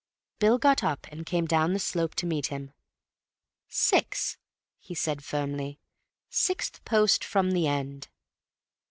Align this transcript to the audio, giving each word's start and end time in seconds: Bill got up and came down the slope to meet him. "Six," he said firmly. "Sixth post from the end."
Bill 0.39 0.57
got 0.57 0.83
up 0.83 1.05
and 1.11 1.27
came 1.27 1.45
down 1.45 1.73
the 1.73 1.79
slope 1.79 2.15
to 2.15 2.25
meet 2.25 2.47
him. 2.47 2.73
"Six," 3.67 4.39
he 4.79 4.95
said 4.95 5.23
firmly. 5.23 5.79
"Sixth 6.27 6.83
post 6.85 7.23
from 7.23 7.51
the 7.51 7.67
end." 7.67 8.07